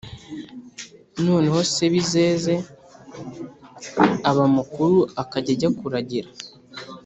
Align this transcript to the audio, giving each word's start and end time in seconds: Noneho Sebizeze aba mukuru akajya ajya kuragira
Noneho 1.25 1.59
Sebizeze 1.73 2.53
aba 4.29 4.45
mukuru 4.55 4.97
akajya 5.21 5.51
ajya 5.55 5.69
kuragira 5.79 6.29